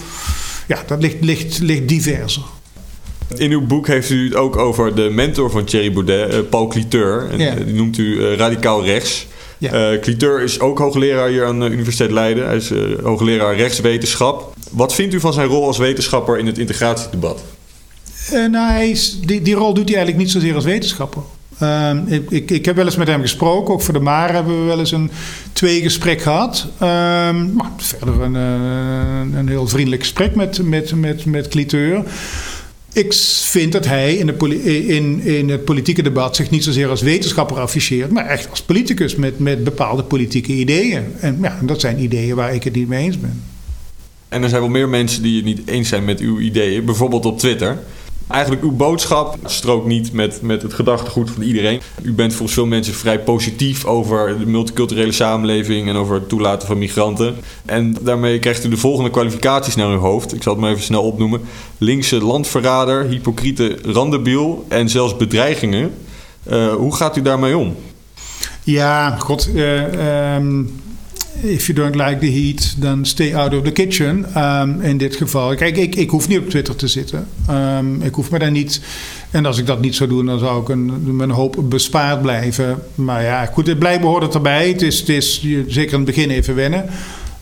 [0.68, 2.44] ja, dat ligt, ligt, ligt diverser.
[3.36, 6.68] In uw boek heeft u het ook over de mentor van Thierry Baudet, uh, Paul
[6.68, 7.28] Cliteur.
[7.32, 7.56] En, yeah.
[7.66, 9.28] Die noemt u uh, radicaal rechts.
[9.58, 9.94] Ja.
[9.94, 12.46] Uh, Cliteur is ook hoogleraar hier aan de Universiteit Leiden.
[12.46, 14.54] Hij is uh, hoogleraar rechtswetenschap.
[14.72, 17.44] Wat vindt u van zijn rol als wetenschapper in het integratiedebat?
[18.34, 21.22] Uh, nou, hij is, die, die rol doet hij eigenlijk niet zozeer als wetenschapper.
[21.62, 23.74] Uh, ik, ik, ik, heb wel eens met hem gesproken.
[23.74, 25.12] Ook voor de Maar hebben we wel eens een
[25.54, 26.68] twee gesprek gehad.
[26.74, 26.80] Uh,
[27.54, 28.36] maar verder een,
[29.36, 32.04] een heel vriendelijk gesprek met, met, met, met Cliteur.
[32.98, 37.02] Ik vind dat hij in, de in, in het politieke debat zich niet zozeer als
[37.02, 41.04] wetenschapper afficheert, maar echt als politicus met, met bepaalde politieke ideeën.
[41.20, 43.44] En ja, dat zijn ideeën waar ik het niet mee eens ben.
[44.30, 47.26] En er zijn wel meer mensen die het niet eens zijn met uw ideeën, bijvoorbeeld
[47.26, 47.80] op Twitter.
[48.28, 51.82] Eigenlijk uw boodschap strookt niet met, met het gedachtegoed van iedereen.
[52.02, 56.68] U bent volgens veel mensen vrij positief over de multiculturele samenleving en over het toelaten
[56.68, 57.36] van migranten.
[57.66, 60.34] En daarmee krijgt u de volgende kwalificaties naar uw hoofd.
[60.34, 61.42] Ik zal het maar even snel opnoemen.
[61.78, 65.94] Linkse landverrader, hypocriete randebiel en zelfs bedreigingen.
[66.50, 67.76] Uh, hoe gaat u daarmee om?
[68.64, 69.50] Ja, god.
[69.54, 70.38] Uh,
[71.44, 74.26] if you don't like the heat, then stay out of the kitchen.
[74.38, 75.56] Um, in dit geval.
[75.56, 77.28] Kijk, ik, ik hoef niet op Twitter te zitten.
[77.50, 78.82] Um, ik hoef me daar niet.
[79.32, 82.80] En als ik dat niet zou doen, dan zou ik een, mijn hoop bespaard blijven.
[82.96, 84.68] Maar ja, goed, het blijkbaar hoort het erbij.
[84.68, 86.86] Het is, het is zeker in het begin even wennen.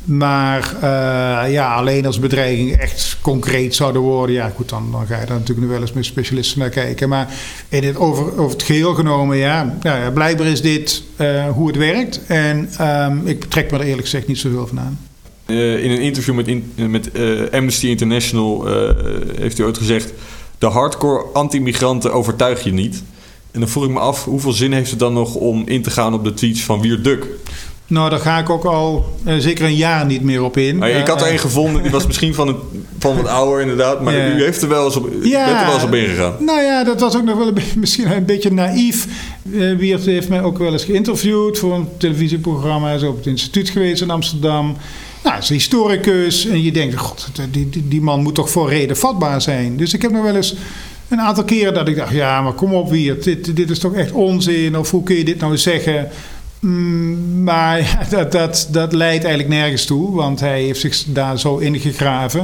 [0.05, 5.19] Maar uh, ja, alleen als bedreigingen echt concreet zouden worden, ja, goed, dan, dan ga
[5.19, 7.09] je daar natuurlijk nu wel eens met specialisten naar kijken.
[7.09, 7.33] Maar
[7.69, 11.77] in het, over, over het geheel genomen, ja, ja blijkbaar is dit uh, hoe het
[11.77, 12.21] werkt.
[12.27, 14.99] En um, ik trek me er eerlijk gezegd niet zoveel van aan.
[15.47, 17.09] Uh, in een interview met, in, met
[17.51, 18.67] Amnesty International
[19.39, 20.13] heeft u ooit gezegd:
[20.57, 23.03] de hardcore anti-migranten overtuig je niet.
[23.51, 25.89] En dan vroeg ik me af, hoeveel zin heeft het dan nog om in te
[25.89, 27.25] gaan op de tweets van Wier Duk?
[27.87, 30.83] Nou, daar ga ik ook al uh, zeker een jaar niet meer op in.
[30.83, 32.57] ik had er een gevonden, die was misschien van, het,
[32.99, 34.01] van wat ouder inderdaad.
[34.01, 36.35] Maar u heeft er wel eens op, ja, bent er wel eens op ingegaan.
[36.39, 39.07] Nou ja, dat was ook nog wel een, misschien een beetje naïef.
[39.43, 42.87] Uh, Wiert heeft mij ook wel eens geïnterviewd voor een televisieprogramma.
[42.87, 44.65] Hij is op het instituut geweest in Amsterdam.
[45.23, 46.47] Nou, hij is historicus.
[46.47, 49.77] En je denkt, god, die, die, die man moet toch voor reden vatbaar zijn.
[49.77, 50.55] Dus ik heb nog wel eens
[51.09, 52.13] een aantal keren dat ik dacht...
[52.13, 54.77] ja, maar kom op Wiert, dit, dit is toch echt onzin?
[54.77, 56.09] Of hoe kun je dit nou zeggen...
[56.65, 61.57] Mm, maar dat, dat, dat leidt eigenlijk nergens toe, want hij heeft zich daar zo
[61.57, 62.39] ingegraven.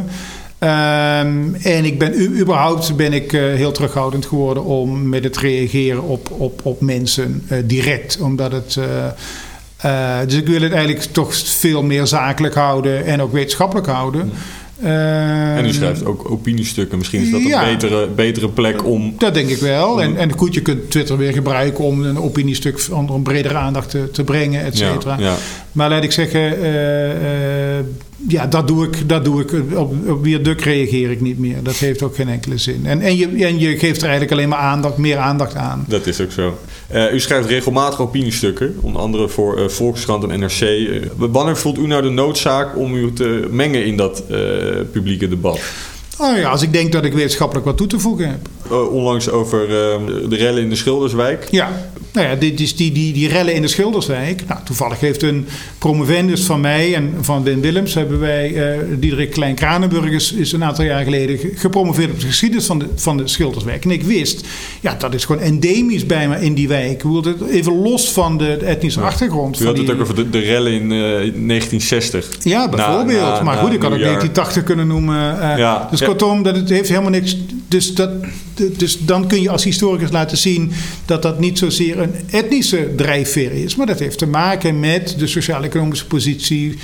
[0.60, 6.04] Um, en ik ben überhaupt ben ik uh, heel terughoudend geworden om met het reageren
[6.04, 8.20] op, op, op mensen uh, direct.
[8.20, 8.76] Omdat het.
[9.86, 14.32] Uh, dus ik wil het eigenlijk toch veel meer zakelijk houden en ook wetenschappelijk houden.
[14.84, 16.98] Uh, en u schrijft ook opiniestukken.
[16.98, 19.16] Misschien is dat een betere, betere plek om.
[19.18, 20.02] Dat denk ik wel.
[20.02, 23.90] En, en goed, je kunt Twitter weer gebruiken om een opiniestuk onder een bredere aandacht
[23.90, 25.16] te, te brengen, et cetera.
[25.20, 25.36] Ja, ja.
[25.72, 27.16] Maar laat ik zeggen, uh, uh,
[28.28, 29.10] ja, dat doe ik.
[29.10, 29.52] Dat doe ik.
[29.78, 31.64] Op, op Duk reageer ik niet meer.
[31.64, 32.86] Dat heeft ook geen enkele zin.
[32.86, 35.86] En, en, je, en je geeft er eigenlijk alleen maar aandacht, meer aandacht aan.
[35.88, 36.58] Dat is ook zo.
[36.94, 40.62] Uh, u schrijft regelmatig opiniestukken, onder andere voor uh, Volkskrant en NRC.
[40.62, 44.24] Uh, wanneer voelt u nou de noodzaak om u te mengen in dat
[44.92, 45.60] publieke debat?
[46.18, 48.48] Oh ja, als ik denk dat ik wetenschappelijk wat toe te voegen heb.
[48.72, 51.48] Onlangs over de rellen in de Schilderswijk.
[51.52, 51.70] Ja.
[52.14, 54.44] Nou ja, dit is die, die, die rellen in de Schilderswijk.
[54.48, 57.94] Nou, toevallig heeft een promovendus van mij en van Wim Willems...
[57.94, 61.40] hebben wij, uh, Diederik Klein-Kranenburg is, is, een aantal jaar geleden...
[61.56, 63.84] gepromoveerd op de geschiedenis van de, van de Schilderswijk.
[63.84, 64.48] En ik wist,
[64.82, 67.04] ja, dat is gewoon endemisch bij me in die wijk.
[67.50, 69.60] Even los van de, etnische achtergrond.
[69.60, 72.30] U had het ook over de, de rellen in uh, eh, 1960.
[72.44, 73.44] Ja, bijvoorbeeld.
[73.44, 75.36] maar goed, ik had ook 1980 kunnen noemen.
[75.36, 75.88] Uh, ja.
[75.92, 77.38] Dus kortom, dat het heeft helemaal niks
[77.72, 78.10] dus, dat,
[78.78, 80.72] dus dan kun je als historicus laten zien
[81.06, 85.28] dat dat niet zozeer een etnische drijfveer is, maar dat heeft te maken met de
[85.28, 86.76] sociaal-economische positie, uh,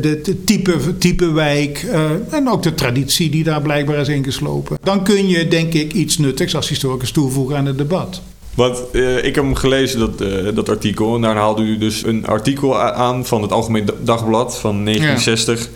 [0.00, 4.78] de, type, type wijk uh, en ook de traditie die daar blijkbaar is ingeslopen.
[4.82, 8.22] Dan kun je denk ik iets nuttigs als historicus toevoegen aan het debat.
[8.54, 10.18] Want uh, ik heb hem gelezen, dat,
[10.54, 11.14] dat artikel.
[11.14, 15.60] En daar haalde u dus een artikel aan van het Algemeen Dagblad van 1960.
[15.60, 15.66] Ja.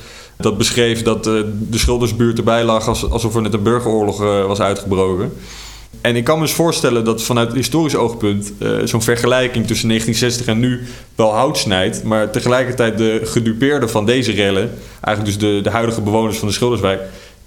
[0.40, 5.32] Dat beschreef dat de schuldersbuurt erbij lag alsof er net een burgeroorlog was uitgebroken.
[6.00, 10.46] En ik kan me eens voorstellen dat vanuit historisch oogpunt uh, zo'n vergelijking tussen 1960
[10.46, 12.02] en nu wel hout snijdt.
[12.02, 14.70] Maar tegelijkertijd de gedupeerden van deze rellen,
[15.00, 17.00] eigenlijk dus de, de huidige bewoners van de Schilderswijk,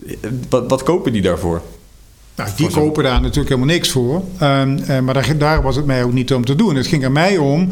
[0.07, 0.15] eh,
[0.49, 1.61] wat, wat kopen die daarvoor?
[2.35, 4.23] Nou, die kopen daar natuurlijk helemaal niks voor.
[4.41, 6.75] Um, uh, maar daar, daar was het mij ook niet om te doen.
[6.75, 7.69] Het ging er mij om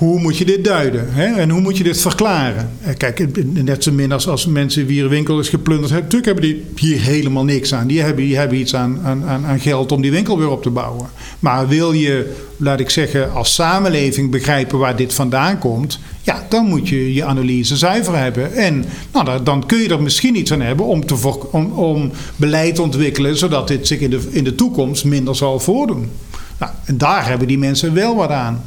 [0.00, 1.06] hoe moet je dit duiden?
[1.10, 1.24] Hè?
[1.24, 2.70] En hoe moet je dit verklaren?
[2.80, 6.10] Eh, kijk, net zo min als, als mensen wie een winkel is geplunderd hebben.
[6.10, 7.86] Natuurlijk hebben die hier helemaal niks aan.
[7.86, 10.70] Die hebben, die hebben iets aan, aan, aan geld om die winkel weer op te
[10.70, 11.08] bouwen.
[11.38, 15.98] Maar wil je, laat ik zeggen, als samenleving begrijpen waar dit vandaan komt.
[16.22, 18.52] Ja, dan moet je je analyse zuiver hebben.
[18.54, 21.40] En nou, dan kun je er misschien iets aan hebben om, te,
[21.76, 23.36] om, beleid te ontwikkelen.
[23.36, 26.10] zodat dit zich in de, in de toekomst minder zal voordoen.
[26.58, 28.62] Nou, en daar hebben die mensen wel wat aan.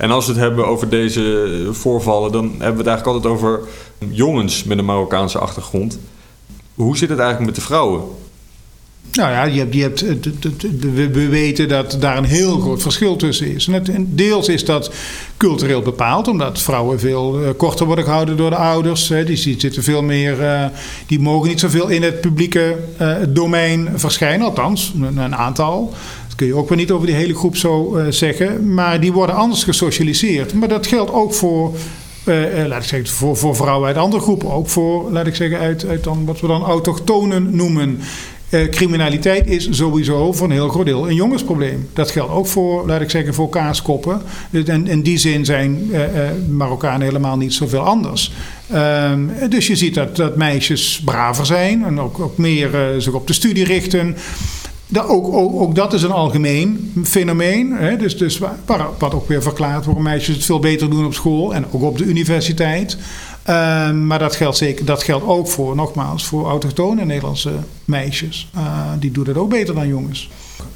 [0.00, 3.60] En als we het hebben over deze voorvallen, dan hebben we het eigenlijk altijd over
[3.98, 5.98] jongens met een Marokkaanse achtergrond.
[6.74, 8.02] Hoe zit het eigenlijk met de vrouwen?
[9.12, 10.00] Nou ja, je hebt, je hebt,
[11.12, 13.68] we weten dat daar een heel groot verschil tussen is.
[13.98, 14.90] Deels is dat
[15.36, 19.06] cultureel bepaald, omdat vrouwen veel eh, korter worden gehouden door de ouders.
[19.06, 20.64] Die zitten veel meer, eh,
[21.06, 25.94] die mogen niet zoveel in het publieke eh, domein verschijnen, althans een aantal
[26.40, 28.74] kun je ook weer niet over die hele groep zo uh, zeggen.
[28.74, 30.54] Maar die worden anders gesocialiseerd.
[30.54, 31.74] Maar dat geldt ook voor,
[32.24, 34.50] uh, uh, laat ik zeggen, voor, voor vrouwen uit andere groepen.
[34.50, 38.00] Ook voor, laat ik zeggen, uit, uit dan, wat we dan autochtonen noemen.
[38.70, 41.88] criminaliteit is sowieso voor een heel groot deel een jongensprobleem.
[41.92, 44.22] Dat geldt ook voor, laat ik zeggen, voor kaaskoppen.
[44.50, 45.90] Dus en in die zin zijn
[46.48, 48.32] Marokkanen helemaal niet zoveel anders.
[48.70, 53.26] Ehm, dus je ziet dat, dat meisjes braver zijn en ook, ook meer zich op
[53.26, 54.16] de studie richten
[54.98, 57.72] ook, ook, ook, dat is een algemeen fenomeen.
[57.72, 57.96] Hè?
[57.96, 58.38] Dus, dus
[58.98, 61.98] wat ook weer verklaart waarom meisjes het veel beter doen op school en ook op
[61.98, 62.98] de universiteit.
[63.46, 67.52] Uh, maar dat geldt, zeker, dat geldt ook voor, nogmaals, voor autochtone Nederlandse
[67.84, 68.48] meisjes.
[68.56, 68.62] Uh,
[68.98, 70.30] die doen dat ook beter dan jongens.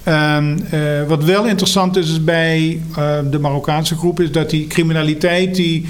[0.09, 5.55] Uh, wat wel interessant is, is bij eh, de Marokkaanse groep, is dat die criminaliteit
[5.55, 5.87] die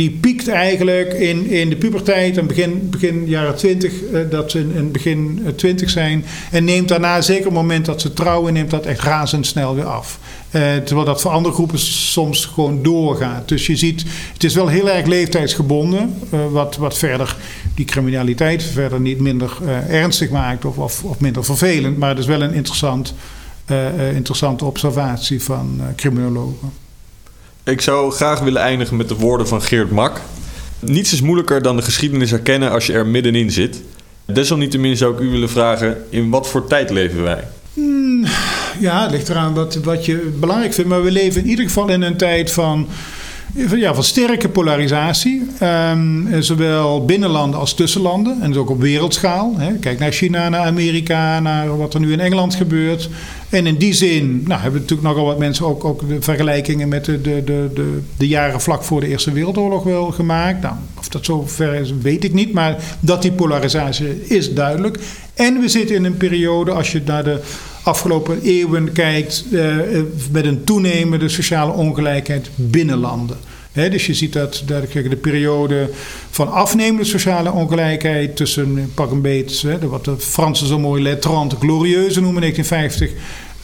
[0.00, 4.58] die piekt eigenlijk in, in de puberteit en begin, begin jaren 20, eh, dat ze
[4.58, 6.24] in, begin 20 eh, zijn.
[6.50, 9.84] En neemt daarna, zeker op het moment dat ze trouwen, neemt dat echt razendsnel weer
[9.84, 10.18] af.
[10.50, 13.48] Eh, terwijl dat voor andere groepen soms gewoon doorgaat.
[13.48, 16.14] Dus je ziet, het is wel heel erg leeftijdsgebonden,
[16.50, 17.36] wat, wat verder
[17.74, 19.58] die criminaliteit verder niet minder
[19.88, 21.98] ernstig maakt of, of, of, minder vervelend.
[21.98, 23.14] Maar het is wel een interessant,
[24.14, 26.89] interessante observatie van criminologen.
[27.64, 30.20] Ik zou graag willen eindigen met de woorden van Geert Mak.
[30.78, 33.82] Niets is moeilijker dan de geschiedenis herkennen als je er middenin zit.
[34.24, 37.48] Desalniettemin zou ik u willen vragen: in wat voor tijd leven wij?
[37.74, 38.26] Hmm,
[38.78, 40.90] ja, het ligt eraan wat, wat je belangrijk vindt.
[40.90, 42.88] Maar we leven in ieder geval in een tijd van
[43.54, 45.42] ja, van sterke polarisatie.
[45.62, 48.42] Um, zowel binnenlanden als tussenlanden.
[48.42, 49.54] En dus ook op wereldschaal.
[49.56, 49.72] Hè.
[49.72, 53.08] Kijk naar China, naar Amerika, naar wat er nu in Engeland gebeurt.
[53.48, 57.04] En in die zin nou, hebben natuurlijk nogal wat mensen ook, ook de vergelijkingen met
[57.04, 60.62] de, de, de, de, jaren vlak voor de Eerste Wereldoorlog wel gemaakt.
[60.62, 62.52] Nou, of dat zo ver is, weet ik niet.
[62.52, 64.98] Maar dat die polarisatie is duidelijk.
[65.34, 67.40] En we zitten in een periode, als je naar de
[67.90, 69.76] afgelopen eeuwen kijkt, uh,
[70.30, 73.36] met een toenemende sociale ongelijkheid binnen landen.
[73.72, 75.90] dus je ziet dat, dat de periode
[76.30, 82.20] van afnemende sociale ongelijkheid tussen pak een beet, wat de Fransen zo mooi lettrante glorieuze
[82.20, 83.10] noemen, 1950.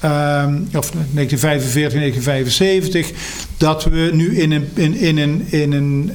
[0.05, 3.11] Um, of 1945, 1975,
[3.57, 6.13] dat we nu in een, in, in een, in een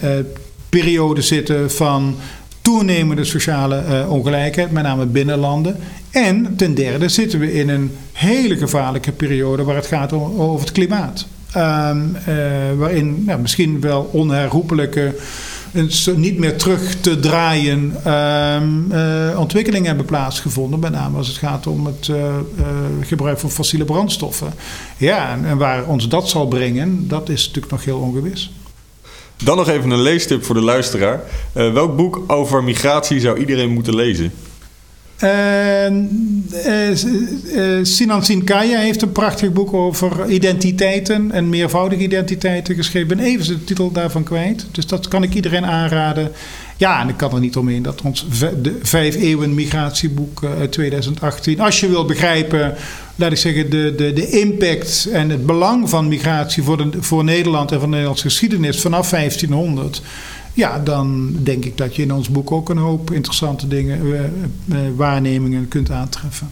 [0.70, 2.16] periode zitten van
[2.62, 5.78] toenemende sociale ongelijkheid, met name binnenlanden.
[6.12, 10.72] En ten derde zitten we in een hele gevaarlijke periode waar het gaat over het
[10.72, 11.26] klimaat.
[11.58, 12.36] Um, uh,
[12.78, 15.16] waarin nou, misschien wel onherroepelijke,
[16.16, 20.80] niet meer terug te draaien um, uh, ontwikkelingen hebben plaatsgevonden.
[20.80, 22.36] Met name als het gaat om het uh,
[23.02, 24.54] gebruik van fossiele brandstoffen.
[24.98, 28.52] Ja, en, en, waar ons dat zal brengen, dat is natuurlijk nog heel ongewis.
[29.44, 31.22] Dan nog even een leestip voor de luisteraar.
[31.54, 34.32] welk boek over migratie zou iedereen moeten lezen?
[35.24, 35.90] Uh,
[36.66, 43.10] uh, Sinan Sinkaya heeft een prachtig boek over identiteiten en meervoudige identiteiten geschreven.
[43.10, 44.66] Ik ben even de titel daarvan kwijt.
[44.72, 46.32] Dus dat kan ik iedereen aanraden.
[46.78, 48.26] Ja, en ik kan er niet omheen dat ons
[48.62, 52.76] de vijf eeuwen migratieboek uit 2018, als je wil begrijpen,
[53.16, 57.24] laat ik zeggen, de, de, de impact en het belang van migratie voor, de, voor
[57.24, 60.02] Nederland en van de Nederlandse geschiedenis vanaf 1500
[60.54, 64.20] ja, dan denk ik dat je in ons boek ook een hoop interessante dingen, uh,
[64.66, 66.50] uh, waarnemingen kunt aantreffen.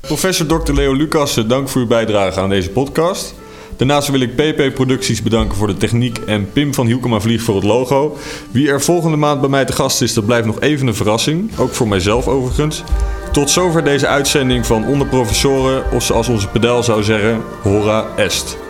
[0.00, 0.72] Professor Dr.
[0.72, 3.34] Leo Lucassen, dank voor uw bijdrage aan deze podcast.
[3.76, 7.54] Daarnaast wil ik PP Producties bedanken voor de techniek en Pim van Hielkema Vlieg voor
[7.54, 8.16] het logo.
[8.50, 11.50] Wie er volgende maand bij mij te gast is, dat blijft nog even een verrassing.
[11.58, 12.82] Ook voor mijzelf overigens.
[13.32, 18.67] Tot zover deze uitzending van Onder Professoren, of zoals onze pedel zou zeggen, Hora Est.